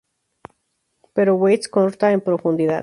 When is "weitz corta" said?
1.35-2.09